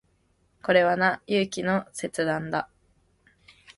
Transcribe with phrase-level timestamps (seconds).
[0.63, 2.67] これはな、勇気の切断だ。